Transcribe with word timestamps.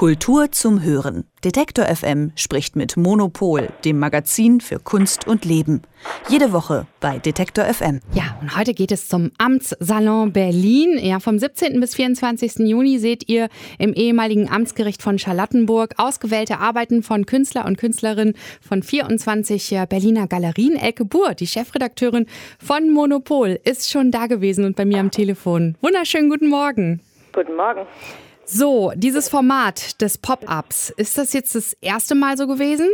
Kultur 0.00 0.50
zum 0.50 0.82
Hören. 0.82 1.24
Detektor 1.44 1.84
FM 1.84 2.32
spricht 2.34 2.74
mit 2.74 2.96
Monopol, 2.96 3.68
dem 3.84 3.98
Magazin 3.98 4.62
für 4.62 4.78
Kunst 4.78 5.26
und 5.26 5.44
Leben. 5.44 5.82
Jede 6.30 6.54
Woche 6.54 6.86
bei 7.00 7.18
Detektor 7.18 7.66
FM. 7.66 8.00
Ja, 8.14 8.38
und 8.40 8.56
heute 8.56 8.72
geht 8.72 8.92
es 8.92 9.10
zum 9.10 9.30
Amtssalon 9.36 10.32
Berlin. 10.32 10.98
Ja, 11.02 11.20
vom 11.20 11.38
17. 11.38 11.78
bis 11.80 11.96
24. 11.96 12.60
Juni 12.60 12.98
seht 12.98 13.28
ihr 13.28 13.50
im 13.78 13.92
ehemaligen 13.92 14.50
Amtsgericht 14.50 15.02
von 15.02 15.18
Charlottenburg 15.18 15.92
ausgewählte 15.98 16.60
Arbeiten 16.60 17.02
von 17.02 17.26
Künstler 17.26 17.66
und 17.66 17.76
Künstlerinnen 17.76 18.36
von 18.66 18.82
24 18.82 19.80
Berliner 19.90 20.26
Galerien. 20.28 20.76
Elke 20.76 21.04
Buhr, 21.04 21.34
die 21.34 21.46
Chefredakteurin 21.46 22.24
von 22.58 22.90
Monopol, 22.90 23.60
ist 23.64 23.90
schon 23.90 24.10
da 24.10 24.28
gewesen 24.28 24.64
und 24.64 24.76
bei 24.76 24.86
mir 24.86 25.00
am 25.00 25.10
Telefon. 25.10 25.76
Wunderschönen 25.82 26.30
guten 26.30 26.48
Morgen. 26.48 27.02
Guten 27.34 27.54
Morgen. 27.54 27.86
So, 28.52 28.92
dieses 28.96 29.28
Format 29.28 30.00
des 30.00 30.18
Pop-ups, 30.18 30.92
ist 30.96 31.16
das 31.16 31.32
jetzt 31.32 31.54
das 31.54 31.72
erste 31.80 32.16
Mal 32.16 32.36
so 32.36 32.48
gewesen? 32.48 32.88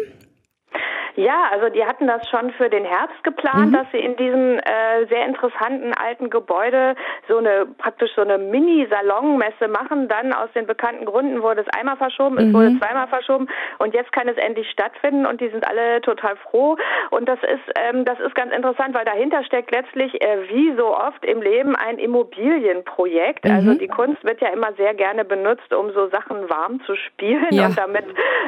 Ja, 1.16 1.48
also 1.50 1.70
die 1.70 1.84
hatten 1.84 2.06
das 2.06 2.28
schon 2.28 2.50
für 2.52 2.68
den 2.68 2.84
Herbst 2.84 3.24
geplant, 3.24 3.70
mhm. 3.70 3.72
dass 3.72 3.86
sie 3.90 3.98
in 3.98 4.16
diesem 4.16 4.58
äh, 4.58 5.06
sehr 5.08 5.26
interessanten 5.26 5.94
alten 5.94 6.30
Gebäude 6.30 6.94
so 7.26 7.38
eine 7.38 7.66
praktisch 7.78 8.10
so 8.14 8.22
eine 8.22 8.38
Mini-Salonmesse 8.38 9.68
machen. 9.68 10.08
Dann 10.08 10.32
aus 10.32 10.50
den 10.54 10.66
bekannten 10.66 11.06
Gründen 11.06 11.42
wurde 11.42 11.62
es 11.62 11.68
einmal 11.76 11.96
verschoben, 11.96 12.34
mhm. 12.34 12.40
es 12.40 12.52
wurde 12.52 12.78
zweimal 12.78 13.08
verschoben 13.08 13.48
und 13.78 13.94
jetzt 13.94 14.12
kann 14.12 14.28
es 14.28 14.36
endlich 14.36 14.70
stattfinden 14.70 15.26
und 15.26 15.40
die 15.40 15.48
sind 15.48 15.66
alle 15.66 16.02
total 16.02 16.36
froh. 16.36 16.76
Und 17.10 17.28
das 17.28 17.38
ist 17.42 17.72
ähm, 17.80 18.04
das 18.04 18.20
ist 18.20 18.34
ganz 18.34 18.52
interessant, 18.52 18.94
weil 18.94 19.04
dahinter 19.04 19.42
steckt 19.44 19.70
letztlich 19.70 20.20
äh, 20.20 20.48
wie 20.48 20.74
so 20.76 20.96
oft 20.96 21.24
im 21.24 21.40
Leben 21.40 21.74
ein 21.76 21.98
Immobilienprojekt. 21.98 23.44
Mhm. 23.44 23.50
Also 23.50 23.74
die 23.74 23.88
Kunst 23.88 24.22
wird 24.24 24.40
ja 24.40 24.48
immer 24.48 24.72
sehr 24.74 24.94
gerne 24.94 25.24
benutzt, 25.24 25.72
um 25.72 25.92
so 25.92 26.08
Sachen 26.08 26.48
warm 26.50 26.80
zu 26.84 26.94
spielen 26.94 27.48
ja. 27.50 27.66
und 27.66 27.78
damit 27.78 28.04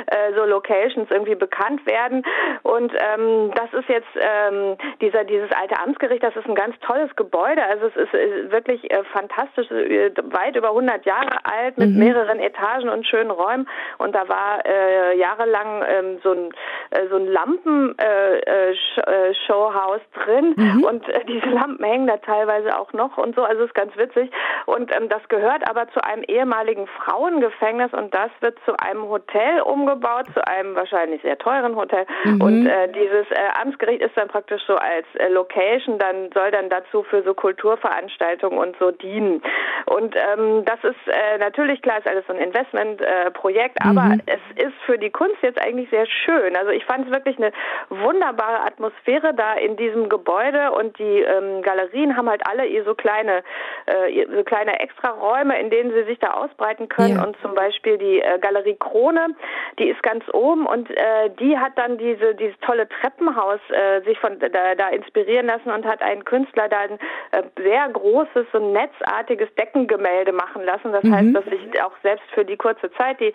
äh, 0.06 0.34
so 0.36 0.44
Locations 0.44 1.10
irgendwie 1.10 1.34
bekannt 1.34 1.84
werden. 1.86 2.24
Und 2.62 2.92
ähm, 2.92 3.50
das 3.54 3.72
ist 3.72 3.88
jetzt 3.88 4.08
ähm, 4.16 4.76
dieser 5.00 5.24
dieses 5.24 5.50
alte 5.52 5.78
Amtsgericht, 5.78 6.22
das 6.22 6.36
ist 6.36 6.46
ein 6.46 6.54
ganz 6.54 6.78
tolles 6.80 7.14
Gebäude. 7.16 7.64
Also 7.64 7.86
es 7.86 7.96
ist, 7.96 8.12
ist 8.14 8.50
wirklich 8.50 8.90
äh, 8.90 9.02
fantastisch, 9.12 9.70
äh, 9.70 10.10
weit 10.30 10.56
über 10.56 10.68
100 10.68 11.06
Jahre 11.06 11.44
alt 11.44 11.78
mit 11.78 11.90
mhm. 11.90 11.98
mehreren 11.98 12.40
Etagen 12.40 12.88
und 12.88 13.06
schönen 13.06 13.30
Räumen. 13.30 13.68
Und 13.98 14.14
da 14.14 14.28
war 14.28 14.64
äh, 14.66 15.16
jahrelang 15.18 15.84
ähm, 15.88 16.18
so 16.22 16.32
ein 16.32 16.50
äh, 16.90 17.06
so 17.10 17.16
ein 17.16 17.26
Lampen-Showhaus 17.26 20.00
äh, 20.00 20.02
äh, 20.02 20.24
drin 20.24 20.54
mhm. 20.56 20.84
und 20.84 21.04
diese 21.28 21.48
Lampen 21.48 21.84
hängen 21.84 22.06
da 22.06 22.16
teilweise 22.18 22.78
auch 22.78 22.92
noch 22.92 23.18
und 23.18 23.34
so. 23.34 23.42
Also 23.42 23.62
es 23.62 23.68
ist 23.68 23.74
ganz 23.74 23.96
witzig. 23.96 24.30
Und 24.66 24.94
ähm, 24.94 25.08
das 25.08 25.26
gehört 25.28 25.68
aber 25.68 25.88
zu 25.90 26.02
einem 26.02 26.22
ehemaligen 26.24 26.86
Frauengefängnis 26.86 27.92
und 27.92 28.14
das 28.14 28.30
wird 28.40 28.58
zu 28.64 28.76
einem 28.78 29.08
Hotel 29.08 29.60
umgebaut, 29.60 30.26
zu 30.34 30.46
einem 30.46 30.74
wahrscheinlich 30.74 31.22
sehr 31.22 31.38
teuren 31.38 31.76
Hotel. 31.76 32.06
Mhm. 32.24 32.40
Und 32.48 32.66
äh, 32.66 32.88
dieses 32.88 33.30
äh, 33.30 33.60
Amtsgericht 33.60 34.02
ist 34.02 34.16
dann 34.16 34.28
praktisch 34.28 34.62
so 34.66 34.76
als 34.76 35.06
äh, 35.18 35.28
Location, 35.28 35.98
dann 35.98 36.30
soll 36.32 36.50
dann 36.50 36.68
dazu 36.68 37.02
für 37.02 37.22
so 37.22 37.34
Kulturveranstaltungen 37.34 38.58
und 38.58 38.76
so 38.78 38.90
dienen. 38.90 39.42
Und 39.86 40.14
ähm, 40.16 40.64
das 40.64 40.78
ist 40.82 40.96
äh, 41.06 41.38
natürlich 41.38 41.82
klar, 41.82 41.98
ist 41.98 42.08
alles 42.08 42.26
so 42.26 42.32
ein 42.32 42.40
Investmentprojekt, 42.40 43.76
äh, 43.80 43.88
aber 43.88 44.02
mhm. 44.02 44.22
es 44.26 44.64
ist 44.64 44.74
für 44.86 44.98
die 44.98 45.10
Kunst 45.10 45.36
jetzt 45.42 45.60
eigentlich 45.60 45.90
sehr 45.90 46.06
schön. 46.06 46.56
Also 46.56 46.70
ich 46.70 46.84
fand 46.84 47.06
es 47.06 47.12
wirklich 47.12 47.36
eine 47.38 47.52
wunderbare 47.88 48.60
Atmosphäre 48.66 49.34
da 49.34 49.54
in 49.54 49.76
diesem 49.76 50.08
Gebäude 50.08 50.72
und 50.72 50.98
die 50.98 51.20
ähm, 51.20 51.62
Galerien 51.62 52.16
haben 52.16 52.28
halt 52.28 52.42
alle 52.48 52.66
ihr 52.66 52.84
so 52.84 52.94
kleine, 52.94 53.42
äh, 53.86 54.26
so 54.34 54.44
kleine 54.44 54.80
Extraräume, 54.80 55.58
in 55.60 55.70
denen 55.70 55.92
sie 55.92 56.04
sich 56.04 56.18
da 56.18 56.32
ausbreiten 56.32 56.88
können. 56.88 57.16
Ja. 57.16 57.24
Und 57.24 57.36
zum 57.42 57.54
Beispiel 57.54 57.98
die 57.98 58.20
äh, 58.20 58.38
Galerie 58.40 58.76
Krone, 58.78 59.34
die 59.78 59.88
ist 59.88 60.02
ganz 60.02 60.24
oben 60.32 60.66
und 60.66 60.90
äh, 60.90 61.30
die 61.38 61.58
hat 61.58 61.76
dann 61.76 61.98
diese 61.98 62.34
dieses 62.34 62.58
tolle 62.60 62.88
Treppenhaus 62.88 63.60
äh, 63.70 64.00
sich 64.02 64.18
von 64.18 64.38
da, 64.38 64.74
da 64.74 64.88
inspirieren 64.88 65.46
lassen 65.46 65.70
und 65.70 65.84
hat 65.84 66.02
einen 66.02 66.24
Künstler 66.24 66.68
da 66.68 66.78
ein 66.80 66.98
äh, 67.32 67.42
sehr 67.62 67.88
großes, 67.88 68.46
so 68.52 68.58
netzartiges 68.58 69.48
Deckengemälde 69.54 70.32
machen 70.32 70.64
lassen. 70.64 70.92
Das 70.92 71.04
mhm. 71.04 71.14
heißt, 71.14 71.34
dass 71.34 71.44
sich 71.44 71.82
auch 71.82 71.92
selbst 72.02 72.24
für 72.32 72.44
die 72.44 72.56
kurze 72.56 72.90
Zeit 72.92 73.20
die 73.20 73.32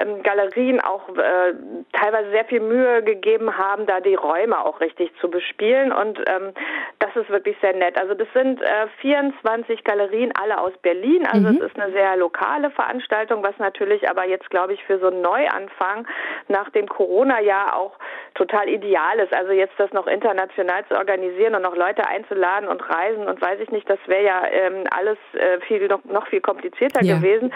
ähm, 0.00 0.22
Galerien 0.22 0.80
auch 0.80 1.08
äh, 1.10 1.54
teilweise 1.92 2.30
sehr 2.30 2.44
viel 2.44 2.60
Mühe 2.60 3.02
gegeben 3.02 3.56
haben, 3.56 3.86
da 3.86 4.00
die 4.00 4.14
Räume 4.14 4.64
auch 4.64 4.80
richtig 4.80 5.12
zu 5.20 5.30
bespielen. 5.30 5.92
Und 5.92 6.18
ähm, 6.26 6.52
das 6.98 7.14
ist 7.16 7.28
wirklich 7.30 7.56
sehr 7.60 7.74
nett. 7.74 7.98
Also 7.98 8.14
das 8.14 8.28
sind 8.34 8.60
äh, 8.62 8.86
24 9.00 9.84
Galerien, 9.84 10.32
alle 10.40 10.60
aus 10.60 10.72
Berlin. 10.82 11.26
Also 11.26 11.48
mhm. 11.48 11.56
es 11.56 11.70
ist 11.70 11.80
eine 11.80 11.92
sehr 11.92 12.16
lokale 12.16 12.70
Veranstaltung, 12.70 13.42
was 13.42 13.56
natürlich 13.58 14.08
aber 14.08 14.26
jetzt, 14.26 14.50
glaube 14.50 14.74
ich, 14.74 14.84
für 14.84 14.98
so 14.98 15.08
einen 15.08 15.22
Neuanfang 15.22 15.71
nach 16.48 16.70
dem 16.70 16.88
Corona-Jahr 16.88 17.76
auch 17.76 17.98
total 18.42 18.68
ideal 18.68 19.18
ist. 19.20 19.32
Also 19.32 19.52
jetzt 19.52 19.74
das 19.78 19.92
noch 19.92 20.06
international 20.06 20.84
zu 20.88 20.96
organisieren 20.96 21.54
und 21.54 21.62
noch 21.62 21.76
Leute 21.76 22.06
einzuladen 22.06 22.68
und 22.68 22.80
reisen 22.88 23.28
und 23.28 23.40
weiß 23.40 23.60
ich 23.60 23.70
nicht, 23.70 23.88
das 23.88 23.98
wäre 24.06 24.24
ja 24.24 24.42
ähm, 24.50 24.84
alles 24.90 25.18
äh, 25.34 25.60
viel 25.66 25.86
noch, 25.86 26.04
noch 26.04 26.26
viel 26.26 26.40
komplizierter 26.40 27.04
ja. 27.04 27.16
gewesen. 27.16 27.52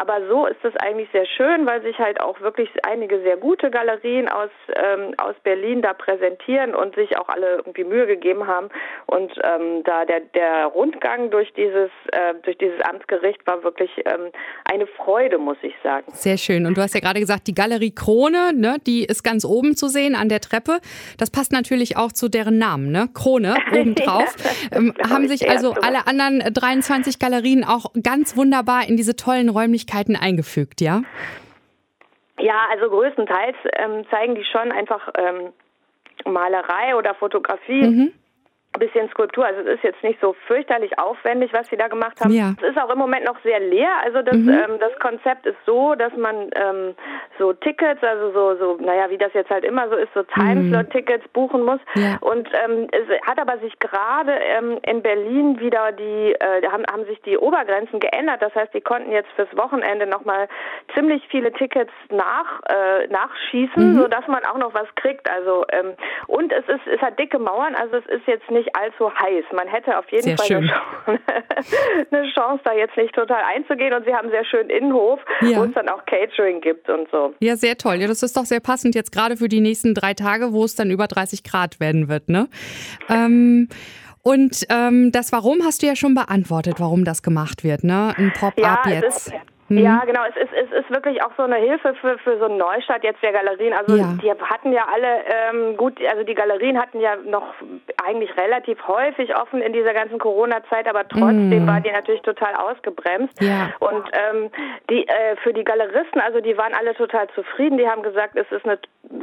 Aber 0.00 0.26
so 0.28 0.46
ist 0.46 0.64
es 0.64 0.74
eigentlich 0.76 1.08
sehr 1.12 1.26
schön, 1.26 1.66
weil 1.66 1.82
sich 1.82 1.98
halt 1.98 2.20
auch 2.20 2.40
wirklich 2.40 2.70
einige 2.84 3.20
sehr 3.20 3.36
gute 3.36 3.70
Galerien 3.70 4.28
aus 4.28 4.50
ähm, 4.74 5.14
aus 5.18 5.34
Berlin 5.42 5.82
da 5.82 5.92
präsentieren 5.92 6.74
und 6.74 6.94
sich 6.94 7.18
auch 7.18 7.28
alle 7.28 7.56
irgendwie 7.56 7.84
Mühe 7.84 8.06
gegeben 8.06 8.46
haben. 8.46 8.68
Und 9.06 9.32
ähm, 9.42 9.82
da 9.84 10.06
der 10.06 10.20
der 10.20 10.66
Rundgang 10.66 11.30
durch 11.30 11.52
dieses 11.52 11.90
äh, 12.12 12.34
durch 12.42 12.56
dieses 12.56 12.80
Amtsgericht 12.80 13.46
war 13.46 13.62
wirklich 13.62 13.90
ähm, 14.06 14.30
eine 14.64 14.86
Freude, 14.86 15.38
muss 15.38 15.58
ich 15.62 15.74
sagen. 15.82 16.06
Sehr 16.12 16.38
schön. 16.38 16.64
Und 16.64 16.78
du 16.78 16.82
hast 16.82 16.94
ja 16.94 17.00
gerade 17.00 17.20
gesagt, 17.20 17.46
die 17.46 17.54
Galerie 17.54 17.94
Krone, 17.94 18.52
ne, 18.54 18.76
die 18.86 19.04
ist 19.04 19.22
ganz 19.22 19.44
oben 19.44 19.76
zu 19.76 19.88
sehen 19.88 20.14
an 20.14 20.29
der 20.30 20.40
Treppe. 20.40 20.80
Das 21.18 21.30
passt 21.30 21.52
natürlich 21.52 21.96
auch 21.96 22.12
zu 22.12 22.28
deren 22.28 22.58
Namen, 22.58 22.90
ne? 22.90 23.08
Krone 23.12 23.56
obendrauf. 23.72 24.34
ja, 24.70 24.78
ähm, 24.78 24.94
haben 25.10 25.28
sich 25.28 25.50
also 25.50 25.74
alle 25.74 26.06
anderen 26.06 26.40
23 26.52 27.18
Galerien 27.18 27.64
auch 27.64 27.92
ganz 28.02 28.36
wunderbar 28.36 28.88
in 28.88 28.96
diese 28.96 29.16
tollen 29.16 29.48
Räumlichkeiten 29.48 30.16
eingefügt, 30.16 30.80
ja? 30.80 31.02
Ja, 32.38 32.66
also 32.72 32.88
größtenteils 32.88 33.56
ähm, 33.76 34.04
zeigen 34.10 34.34
die 34.34 34.44
schon 34.44 34.72
einfach 34.72 35.08
ähm, 35.18 35.52
Malerei 36.24 36.96
oder 36.96 37.14
Fotografie. 37.14 37.82
Mhm 37.86 38.12
bisschen 38.78 39.08
Skulptur. 39.10 39.44
Also 39.44 39.60
es 39.60 39.76
ist 39.76 39.84
jetzt 39.84 40.02
nicht 40.02 40.20
so 40.20 40.34
fürchterlich 40.46 40.98
aufwendig, 40.98 41.52
was 41.52 41.68
sie 41.68 41.76
da 41.76 41.88
gemacht 41.88 42.20
haben. 42.20 42.30
Ja. 42.30 42.54
Es 42.62 42.70
ist 42.70 42.78
auch 42.78 42.90
im 42.90 42.98
Moment 42.98 43.24
noch 43.24 43.40
sehr 43.42 43.58
leer. 43.58 43.90
Also 44.04 44.22
das, 44.22 44.36
mhm. 44.36 44.48
ähm, 44.48 44.78
das 44.78 44.96
Konzept 45.00 45.44
ist 45.46 45.58
so, 45.66 45.94
dass 45.96 46.14
man 46.16 46.50
ähm, 46.54 46.94
so 47.38 47.52
Tickets, 47.52 48.02
also 48.02 48.30
so, 48.32 48.56
so, 48.56 48.78
naja, 48.80 49.10
wie 49.10 49.18
das 49.18 49.32
jetzt 49.34 49.50
halt 49.50 49.64
immer 49.64 49.88
so 49.88 49.96
ist, 49.96 50.12
so 50.14 50.22
Timeslot-Tickets 50.22 51.26
buchen 51.32 51.64
muss. 51.64 51.80
Ja. 51.94 52.18
Und 52.20 52.48
ähm, 52.64 52.86
es 52.92 53.20
hat 53.26 53.40
aber 53.40 53.58
sich 53.58 53.76
gerade 53.80 54.32
ähm, 54.32 54.78
in 54.86 55.02
Berlin 55.02 55.58
wieder 55.58 55.90
die, 55.90 56.32
äh, 56.38 56.62
haben, 56.70 56.84
haben 56.90 57.04
sich 57.06 57.20
die 57.22 57.36
Obergrenzen 57.36 57.98
geändert. 57.98 58.40
Das 58.40 58.54
heißt, 58.54 58.72
die 58.72 58.80
konnten 58.80 59.10
jetzt 59.10 59.30
fürs 59.34 59.54
Wochenende 59.56 60.06
nochmal 60.06 60.48
ziemlich 60.94 61.26
viele 61.28 61.52
Tickets 61.52 61.92
nach, 62.10 62.60
äh, 62.68 63.08
nachschießen, 63.08 63.94
mhm. 63.94 63.98
sodass 63.98 64.26
man 64.28 64.44
auch 64.44 64.58
noch 64.58 64.74
was 64.74 64.86
kriegt. 64.94 65.28
Also 65.28 65.64
ähm, 65.72 65.94
und 66.28 66.52
es 66.52 66.66
ist, 66.68 66.86
es 66.86 67.00
hat 67.00 67.18
dicke 67.18 67.40
Mauern, 67.40 67.74
also 67.74 67.96
es 67.96 68.06
ist 68.06 68.26
jetzt 68.26 68.48
nicht 68.50 68.59
nicht 68.60 68.76
allzu 68.76 69.10
heiß. 69.12 69.44
Man 69.54 69.68
hätte 69.68 69.98
auf 69.98 70.10
jeden 70.10 70.22
sehr 70.22 70.36
Fall 70.36 70.56
eine 70.56 70.66
Chance, 70.66 70.82
eine 72.10 72.32
Chance, 72.32 72.60
da 72.64 72.72
jetzt 72.74 72.96
nicht 72.96 73.14
total 73.14 73.42
einzugehen. 73.54 73.92
Und 73.92 74.04
sie 74.04 74.14
haben 74.14 74.30
sehr 74.30 74.44
schön 74.44 74.68
Innenhof, 74.68 75.20
ja. 75.40 75.58
wo 75.58 75.64
es 75.64 75.72
dann 75.72 75.88
auch 75.88 76.04
Catering 76.06 76.60
gibt 76.60 76.88
und 76.88 77.08
so. 77.10 77.34
Ja, 77.40 77.56
sehr 77.56 77.76
toll. 77.76 77.96
Ja, 77.96 78.08
das 78.08 78.22
ist 78.22 78.36
doch 78.36 78.44
sehr 78.44 78.60
passend 78.60 78.94
jetzt 78.94 79.12
gerade 79.12 79.36
für 79.36 79.48
die 79.48 79.60
nächsten 79.60 79.94
drei 79.94 80.14
Tage, 80.14 80.52
wo 80.52 80.64
es 80.64 80.74
dann 80.74 80.90
über 80.90 81.06
30 81.06 81.44
Grad 81.44 81.80
werden 81.80 82.08
wird. 82.08 82.28
Ne? 82.28 82.48
Ähm, 83.08 83.68
und 84.22 84.66
ähm, 84.68 85.12
das 85.12 85.32
Warum 85.32 85.64
hast 85.64 85.82
du 85.82 85.86
ja 85.86 85.96
schon 85.96 86.14
beantwortet, 86.14 86.76
warum 86.78 87.04
das 87.04 87.22
gemacht 87.22 87.64
wird, 87.64 87.84
ne? 87.84 88.14
Ein 88.18 88.32
Pop-up 88.38 88.86
ja, 88.86 88.92
jetzt. 88.92 89.32
Mhm. 89.70 89.78
Ja, 89.78 90.02
genau. 90.04 90.22
Es 90.28 90.36
ist, 90.36 90.52
es 90.52 90.70
ist 90.80 90.90
wirklich 90.90 91.22
auch 91.22 91.30
so 91.36 91.44
eine 91.44 91.56
Hilfe 91.56 91.94
für, 91.94 92.18
für 92.18 92.38
so 92.38 92.46
einen 92.46 92.58
Neustart 92.58 93.04
jetzt 93.04 93.22
der 93.22 93.32
Galerien. 93.32 93.72
Also 93.72 93.96
ja. 93.96 94.14
die 94.20 94.30
hatten 94.30 94.72
ja 94.72 94.84
alle 94.92 95.22
ähm, 95.26 95.76
gut, 95.76 95.98
also 96.10 96.24
die 96.24 96.34
Galerien 96.34 96.76
hatten 96.76 97.00
ja 97.00 97.14
noch 97.16 97.54
eigentlich 98.04 98.36
relativ 98.36 98.78
häufig 98.88 99.36
offen 99.36 99.62
in 99.62 99.72
dieser 99.72 99.94
ganzen 99.94 100.18
Corona-Zeit, 100.18 100.88
aber 100.88 101.06
trotzdem 101.06 101.62
mhm. 101.62 101.66
war 101.68 101.80
die 101.80 101.92
natürlich 101.92 102.22
total 102.22 102.54
ausgebremst. 102.56 103.40
Ja. 103.40 103.70
Und 103.78 104.10
ähm, 104.12 104.50
die 104.90 105.06
äh, 105.06 105.36
für 105.42 105.52
die 105.52 105.62
Galeristen, 105.62 106.20
also 106.20 106.40
die 106.40 106.58
waren 106.58 106.74
alle 106.74 106.94
total 106.94 107.28
zufrieden. 107.28 107.78
Die 107.78 107.88
haben 107.88 108.02
gesagt, 108.02 108.36
es 108.36 108.50
ist 108.50 108.64
eine 108.64 108.78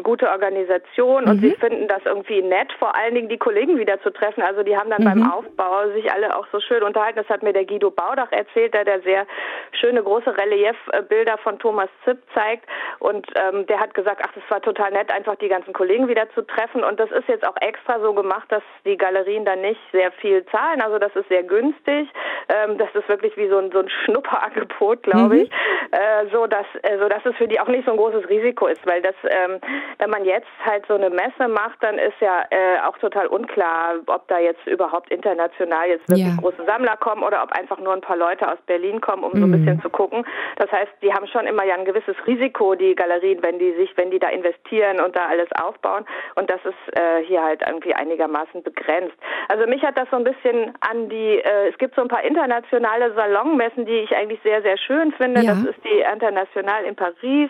gute 0.07 0.29
Organisation 0.29 1.25
und 1.25 1.41
mhm. 1.41 1.49
sie 1.49 1.55
finden 1.55 1.89
das 1.89 1.99
irgendwie 2.05 2.41
nett, 2.41 2.71
vor 2.79 2.95
allen 2.95 3.13
Dingen 3.13 3.27
die 3.27 3.37
Kollegen 3.37 3.77
wieder 3.77 4.01
zu 4.03 4.09
treffen. 4.09 4.41
Also 4.41 4.63
die 4.63 4.77
haben 4.77 4.89
dann 4.89 5.03
beim 5.03 5.19
mhm. 5.19 5.29
Aufbau 5.29 5.89
sich 5.91 6.09
alle 6.09 6.33
auch 6.33 6.47
so 6.53 6.61
schön 6.61 6.81
unterhalten. 6.81 7.17
Das 7.17 7.27
hat 7.27 7.43
mir 7.43 7.51
der 7.51 7.65
Guido 7.65 7.91
Baudach 7.91 8.31
erzählt, 8.31 8.73
der 8.73 8.85
der 8.85 9.01
sehr 9.01 9.27
schöne 9.73 10.01
große 10.01 10.37
Reliefbilder 10.37 11.37
von 11.39 11.59
Thomas 11.59 11.89
Zipp 12.05 12.19
zeigt. 12.33 12.65
Und 12.99 13.27
ähm, 13.35 13.67
der 13.67 13.81
hat 13.81 13.93
gesagt, 13.95 14.21
ach, 14.23 14.31
das 14.33 14.43
war 14.47 14.61
total 14.61 14.91
nett, 14.91 15.11
einfach 15.11 15.35
die 15.35 15.49
ganzen 15.49 15.73
Kollegen 15.73 16.07
wieder 16.07 16.29
zu 16.29 16.41
treffen. 16.41 16.85
Und 16.85 17.01
das 17.01 17.11
ist 17.11 17.27
jetzt 17.27 17.45
auch 17.45 17.57
extra 17.59 17.99
so 17.99 18.13
gemacht, 18.13 18.49
dass 18.49 18.63
die 18.85 18.95
Galerien 18.95 19.43
dann 19.43 19.59
nicht 19.59 19.81
sehr 19.91 20.13
viel 20.13 20.45
zahlen. 20.45 20.81
Also 20.81 20.99
das 20.99 21.13
ist 21.17 21.27
sehr 21.27 21.43
günstig. 21.43 22.07
Ähm, 22.47 22.77
das 22.77 22.87
ist 22.93 23.09
wirklich 23.09 23.35
wie 23.35 23.49
so 23.49 23.57
ein, 23.57 23.71
so 23.73 23.79
ein 23.79 23.89
Schnupperangebot, 24.05 25.03
glaube 25.03 25.35
mhm. 25.35 25.41
ich. 25.41 25.51
äh, 25.91 26.27
so 26.31 26.47
dass 26.47 26.65
äh, 26.83 26.97
so 26.97 27.09
dass 27.09 27.25
es 27.25 27.35
für 27.35 27.47
die 27.49 27.59
auch 27.59 27.67
nicht 27.67 27.85
so 27.85 27.91
ein 27.91 27.97
großes 27.97 28.29
Risiko 28.29 28.67
ist, 28.67 28.85
weil 28.85 29.01
das, 29.01 29.15
ähm, 29.23 29.59
wenn 29.99 30.09
man 30.09 30.25
jetzt 30.25 30.47
halt 30.63 30.85
so 30.87 30.93
eine 30.93 31.09
Messe 31.09 31.47
macht, 31.47 31.81
dann 31.81 31.97
ist 31.97 32.19
ja 32.19 32.43
äh, 32.51 32.79
auch 32.87 32.97
total 32.99 33.27
unklar, 33.27 33.95
ob 34.05 34.27
da 34.27 34.39
jetzt 34.39 34.65
überhaupt 34.67 35.11
international 35.11 35.87
jetzt 35.87 36.07
wirklich 36.07 36.27
ja. 36.27 36.39
große 36.39 36.63
Sammler 36.65 36.97
kommen 36.97 37.23
oder 37.23 37.41
ob 37.43 37.51
einfach 37.51 37.79
nur 37.79 37.93
ein 37.93 38.01
paar 38.01 38.17
Leute 38.17 38.47
aus 38.47 38.59
Berlin 38.67 39.01
kommen, 39.01 39.23
um 39.23 39.31
mm. 39.31 39.37
so 39.37 39.43
ein 39.45 39.49
mhm. 39.49 39.51
bisschen 39.53 39.81
zu 39.81 39.89
gucken. 39.89 40.25
Das 40.57 40.71
heißt, 40.71 40.91
die 41.01 41.11
haben 41.13 41.25
schon 41.27 41.47
immer 41.47 41.63
ja 41.63 41.75
ein 41.75 41.85
gewisses 41.85 42.15
Risiko, 42.27 42.75
die 42.75 42.95
Galerien, 42.95 43.41
wenn 43.41 43.57
die 43.57 43.73
sich, 43.73 43.95
wenn 43.97 44.11
die 44.11 44.19
da 44.19 44.29
investieren 44.29 45.01
und 45.01 45.15
da 45.15 45.25
alles 45.27 45.49
aufbauen. 45.59 46.05
Und 46.35 46.49
das 46.49 46.59
ist 46.63 46.97
äh, 46.97 47.23
hier 47.23 47.43
halt 47.43 47.63
irgendwie 47.65 47.95
einigermaßen 47.95 48.61
begrenzt. 48.61 49.15
Also 49.47 49.65
mich 49.65 49.81
hat 49.83 49.97
das 49.97 50.07
so 50.11 50.17
ein 50.17 50.23
bisschen 50.23 50.73
an 50.81 51.09
die, 51.09 51.39
äh, 51.39 51.69
es 51.69 51.77
gibt 51.79 51.95
so 51.95 52.01
ein 52.01 52.07
paar 52.07 52.23
internationale 52.23 53.13
Salonmessen, 53.13 53.85
die 53.85 53.99
ich 53.99 54.15
eigentlich 54.15 54.41
sehr, 54.43 54.61
sehr 54.61 54.77
schön 54.77 55.11
finde. 55.13 55.41
Ja. 55.41 55.53
Das 55.53 55.75
ist 55.75 55.83
die 55.83 56.01
International 56.01 56.83
in 56.85 56.95
Paris. 56.95 57.49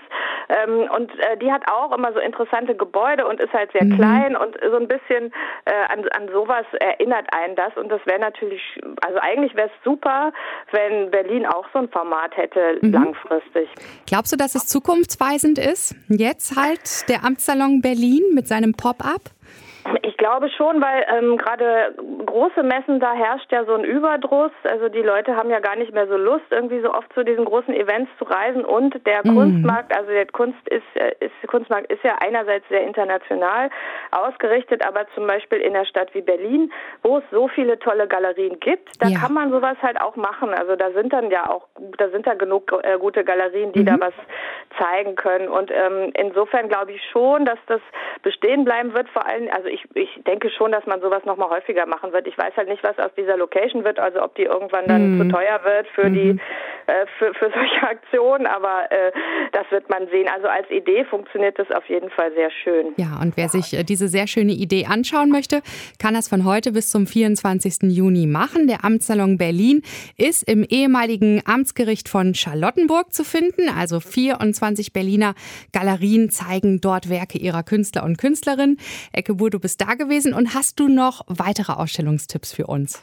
Ähm, 0.49 0.89
und 0.95 1.11
äh, 1.19 1.35
die 1.37 1.51
hat 1.51 1.63
auch 1.69 1.95
immer 1.95 2.13
so 2.13 2.19
interessante 2.19 2.36
Gebäude 2.75 3.25
und 3.27 3.39
ist 3.39 3.53
halt 3.53 3.71
sehr 3.71 3.85
mhm. 3.85 3.95
klein 3.95 4.35
und 4.35 4.57
so 4.61 4.77
ein 4.77 4.87
bisschen 4.87 5.31
äh, 5.65 5.71
an, 5.89 6.07
an 6.09 6.29
sowas 6.31 6.65
erinnert 6.79 7.27
einen 7.33 7.55
das. 7.55 7.75
Und 7.75 7.89
das 7.89 8.01
wäre 8.05 8.19
natürlich, 8.19 8.61
also 9.05 9.19
eigentlich 9.19 9.55
wäre 9.55 9.67
es 9.67 9.83
super, 9.83 10.31
wenn 10.71 11.11
Berlin 11.11 11.45
auch 11.45 11.65
so 11.73 11.79
ein 11.79 11.89
Format 11.89 12.35
hätte 12.37 12.79
mhm. 12.81 12.91
langfristig. 12.91 13.69
Glaubst 14.05 14.33
du, 14.33 14.37
dass 14.37 14.55
es 14.55 14.67
zukunftsweisend 14.67 15.59
ist? 15.59 15.95
Jetzt 16.09 16.55
halt 16.55 17.09
der 17.09 17.23
Amtssalon 17.23 17.81
Berlin 17.81 18.23
mit 18.33 18.47
seinem 18.47 18.73
Pop-up? 18.73 19.21
Ich 20.01 20.17
glaube 20.17 20.49
schon, 20.49 20.81
weil 20.81 21.05
ähm, 21.15 21.37
gerade 21.37 21.93
große 22.25 22.63
Messen, 22.63 22.99
da 22.99 23.13
herrscht 23.13 23.51
ja 23.51 23.63
so 23.65 23.73
ein 23.73 23.83
Überdruss. 23.83 24.51
Also 24.63 24.89
die 24.89 25.01
Leute 25.01 25.35
haben 25.35 25.49
ja 25.49 25.59
gar 25.59 25.75
nicht 25.75 25.93
mehr 25.93 26.07
so 26.07 26.17
Lust, 26.17 26.45
irgendwie 26.49 26.81
so 26.81 26.93
oft 26.93 27.11
zu 27.13 27.23
diesen 27.23 27.45
großen 27.45 27.73
Events 27.73 28.11
zu 28.17 28.25
reisen. 28.25 28.65
Und 28.65 29.05
der 29.05 29.21
mhm. 29.23 29.35
Kunstmarkt, 29.35 29.95
also 29.95 30.09
der 30.09 30.25
Kunst 30.27 30.67
ist, 30.69 30.83
äh, 30.95 31.13
ist, 31.19 31.47
Kunstmarkt 31.47 31.91
ist 31.91 32.03
ja 32.03 32.15
einerseits 32.19 32.67
sehr 32.69 32.83
international 32.83 33.69
ausgerichtet, 34.11 34.85
aber 34.85 35.05
zum 35.15 35.27
Beispiel 35.27 35.59
in 35.59 35.73
der 35.73 35.85
Stadt 35.85 36.13
wie 36.13 36.21
Berlin, 36.21 36.71
wo 37.03 37.19
es 37.19 37.23
so 37.31 37.47
viele 37.47 37.79
tolle 37.79 38.07
Galerien 38.07 38.59
gibt, 38.59 39.01
da 39.01 39.07
ja. 39.07 39.19
kann 39.19 39.33
man 39.33 39.51
sowas 39.51 39.77
halt 39.81 40.01
auch 40.01 40.15
machen. 40.15 40.53
Also 40.53 40.75
da 40.75 40.91
sind 40.91 41.13
dann 41.13 41.31
ja 41.31 41.49
auch, 41.49 41.67
da 41.97 42.09
sind 42.09 42.27
da 42.27 42.33
genug 42.33 42.71
äh, 42.83 42.97
gute 42.97 43.23
Galerien, 43.23 43.71
die 43.71 43.81
mhm. 43.81 43.85
da 43.85 43.99
was 43.99 44.13
zeigen 44.77 45.15
können. 45.15 45.47
Und 45.47 45.71
ähm, 45.71 46.11
insofern 46.13 46.67
glaube 46.69 46.91
ich 46.91 47.01
schon, 47.11 47.45
dass 47.45 47.59
das 47.67 47.81
bestehen 48.21 48.65
bleiben 48.65 48.93
wird. 48.93 49.09
Vor 49.09 49.25
allem, 49.25 49.49
also 49.55 49.67
ich, 49.67 49.86
ich 49.93 50.09
denke 50.25 50.49
schon, 50.49 50.71
dass 50.71 50.85
man 50.85 51.01
sowas 51.01 51.23
noch 51.25 51.37
mal 51.37 51.49
häufiger 51.49 51.85
machen 51.85 52.13
wird. 52.13 52.27
Ich 52.27 52.37
weiß 52.37 52.55
halt 52.55 52.69
nicht, 52.69 52.83
was 52.83 52.97
aus 52.99 53.11
dieser 53.17 53.37
Location 53.37 53.83
wird, 53.83 53.99
also 53.99 54.21
ob 54.21 54.35
die 54.35 54.43
irgendwann 54.43 54.87
dann 54.87 55.17
mhm. 55.17 55.21
zu 55.21 55.35
teuer 55.35 55.59
wird 55.63 55.87
für 55.89 56.09
mhm. 56.09 56.13
die 56.13 56.41
äh, 56.87 57.05
für, 57.19 57.33
für 57.33 57.51
solche 57.53 57.87
Aktionen, 57.87 58.47
aber 58.47 58.89
äh, 58.91 59.11
das 59.51 59.69
wird 59.71 59.89
man 59.89 60.07
sehen. 60.09 60.27
Also 60.33 60.47
als 60.47 60.69
Idee 60.69 61.03
funktioniert 61.05 61.59
das 61.59 61.69
auf 61.71 61.85
jeden 61.89 62.09
Fall 62.09 62.31
sehr 62.33 62.49
schön. 62.63 62.93
Ja, 62.97 63.19
und 63.21 63.35
wer 63.35 63.49
sich 63.49 63.73
äh, 63.73 63.83
diese 63.83 64.07
sehr 64.07 64.27
schöne 64.27 64.53
Idee 64.53 64.85
anschauen 64.85 65.29
möchte, 65.29 65.61
kann 65.99 66.13
das 66.13 66.29
von 66.29 66.45
heute 66.45 66.71
bis 66.71 66.89
zum 66.89 67.05
24. 67.05 67.91
Juni 67.91 68.25
machen. 68.25 68.67
Der 68.67 68.85
Amtssalon 68.85 69.37
Berlin 69.37 69.81
ist 70.17 70.49
im 70.49 70.63
ehemaligen 70.63 71.41
Amtsgericht 71.45 72.07
von 72.07 72.33
Charlottenburg 72.33 73.13
zu 73.13 73.23
finden. 73.23 73.69
Also 73.69 73.99
24 73.99 74.93
Berliner 74.93 75.35
Galerien 75.73 76.29
zeigen 76.29 76.79
dort 76.79 77.09
Werke 77.09 77.37
ihrer 77.37 77.63
Künstler 77.63 78.03
und 78.03 78.17
Künstlerinnen. 78.17 78.79
Ecke 79.11 79.33
Bur, 79.33 79.49
du 79.49 79.59
bist 79.67 79.81
da 79.81 79.95
gewesen 79.95 80.33
und 80.33 80.53
hast 80.53 80.79
du 80.79 80.87
noch 80.87 81.25
weitere 81.27 81.73
Ausstellungstipps 81.73 82.53
für 82.53 82.67
uns? 82.67 83.01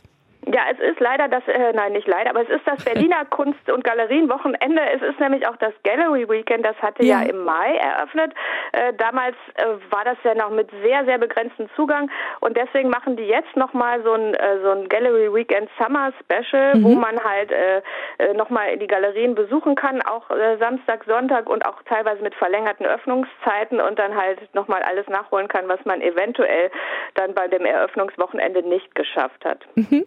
Ja, 0.55 0.67
es 0.71 0.79
ist 0.79 1.01
leider 1.01 1.27
das, 1.27 1.43
äh, 1.49 1.73
nein, 1.73 1.95
nicht 1.95 2.07
leider, 2.07 2.31
aber 2.31 2.43
es 2.43 2.49
ist 2.49 2.65
das 2.65 2.85
Berliner 2.85 3.25
Kunst- 3.25 3.69
und 3.69 3.83
Galerienwochenende. 3.83 4.83
Es 4.95 5.03
ist 5.03 5.19
nämlich 5.19 5.49
auch 5.49 5.57
das 5.57 5.73
Gallery 5.83 6.29
Weekend, 6.29 6.65
das 6.65 6.77
hatte 6.77 7.05
ja, 7.05 7.23
ja 7.23 7.29
im 7.29 7.43
Mai 7.43 7.75
eröffnet. 7.75 8.33
Äh, 8.71 8.93
damals 8.95 9.35
äh, 9.55 9.65
war 9.91 10.05
das 10.05 10.17
ja 10.23 10.37
noch 10.37 10.51
mit 10.51 10.71
sehr, 10.85 11.05
sehr 11.07 11.19
begrenztem 11.19 11.69
Zugang 11.75 12.09
und 12.39 12.57
deswegen 12.57 12.89
machen 12.89 13.17
die 13.17 13.25
jetzt 13.25 13.57
nochmal 13.57 14.01
so 14.05 14.13
ein, 14.13 14.35
äh, 14.35 14.61
so 14.63 14.71
ein 14.71 14.89
Gallery 14.89 15.35
Weekend 15.35 15.69
Summer 15.77 16.13
Special, 16.21 16.77
mhm. 16.77 16.85
wo 16.85 16.95
man 16.95 17.19
halt 17.25 17.51
äh, 17.51 17.83
äh, 18.19 18.33
nochmal 18.35 18.77
die 18.77 18.87
Galerien 18.87 19.35
besuchen 19.35 19.75
kann, 19.75 20.03
auch 20.03 20.31
äh, 20.31 20.57
Samstag, 20.59 21.05
Sonntag 21.09 21.51
und 21.51 21.67
auch 21.67 21.83
teilweise 21.83 22.23
mit 22.23 22.35
verlängerten 22.37 22.87
Öffnungszeiten 22.87 23.81
und 23.81 23.99
dann 23.99 24.15
halt 24.17 24.55
nochmal 24.55 24.85
alles 24.85 25.09
nachholen 25.09 25.49
kann, 25.49 25.67
was 25.67 25.85
man 25.85 26.01
eventuell 26.01 26.71
dann 27.15 27.35
bei 27.35 27.49
dem 27.49 27.65
Eröffnungswochenende 27.65 28.63
nicht 28.63 28.95
geschafft 28.95 29.45
hat. 29.45 29.59
Mhm. 29.75 30.05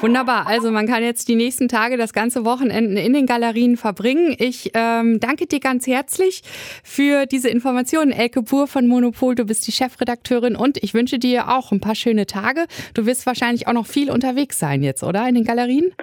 Wunderbar. 0.00 0.46
Also 0.46 0.70
man 0.70 0.86
kann 0.86 1.02
jetzt 1.02 1.28
die 1.28 1.34
nächsten 1.34 1.68
Tage, 1.68 1.96
das 1.96 2.12
ganze 2.12 2.44
Wochenende 2.44 3.00
in 3.00 3.12
den 3.12 3.26
Galerien 3.26 3.76
verbringen. 3.76 4.34
Ich 4.38 4.72
ähm, 4.74 5.20
danke 5.20 5.46
dir 5.46 5.60
ganz 5.60 5.86
herzlich 5.86 6.42
für 6.84 7.26
diese 7.26 7.48
Informationen. 7.48 8.12
Elke 8.12 8.42
Pur 8.42 8.66
von 8.66 8.86
Monopol, 8.86 9.34
du 9.34 9.44
bist 9.44 9.66
die 9.66 9.72
Chefredakteurin 9.72 10.56
und 10.56 10.82
ich 10.82 10.94
wünsche 10.94 11.18
dir 11.18 11.48
auch 11.48 11.72
ein 11.72 11.80
paar 11.80 11.94
schöne 11.94 12.26
Tage. 12.26 12.66
Du 12.94 13.06
wirst 13.06 13.26
wahrscheinlich 13.26 13.68
auch 13.68 13.72
noch 13.72 13.86
viel 13.86 14.10
unterwegs 14.10 14.58
sein 14.58 14.82
jetzt, 14.82 15.02
oder? 15.02 15.28
In 15.28 15.34
den 15.34 15.44
Galerien? 15.44 15.94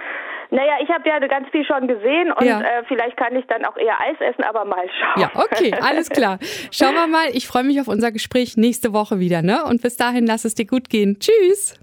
Naja, 0.54 0.74
ich 0.84 0.90
habe 0.90 1.10
ja 1.10 1.20
ganz 1.20 1.50
viel 1.50 1.66
schon 1.66 1.88
gesehen 1.88 2.32
und 2.32 2.46
ja. 2.46 2.62
äh, 2.62 2.84
vielleicht 2.88 3.18
kann 3.18 3.36
ich 3.36 3.44
dann 3.48 3.66
auch 3.66 3.76
eher 3.76 4.00
Eis 4.00 4.18
essen, 4.20 4.44
aber 4.44 4.66
mal 4.66 4.86
schauen. 5.00 5.22
Ja, 5.24 5.32
okay, 5.34 5.74
alles 5.82 6.12
klar. 6.12 6.38
Schauen 6.72 6.94
wir 6.94 7.08
mal. 7.08 7.26
Ich 7.34 7.48
freue 7.48 7.64
mich 7.64 7.82
auf 7.82 7.88
unser 7.88 8.12
Gespräch 8.12 8.56
nächste 8.56 8.94
Woche 8.94 9.18
wieder, 9.20 9.42
ne? 9.42 9.64
Und 9.66 9.82
bis 9.82 9.98
dahin, 9.98 10.28
lass 10.28 10.46
es 10.46 10.54
dir 10.54 10.68
gut 10.68 10.90
gehen. 10.90 11.18
Tschüss. 11.20 11.83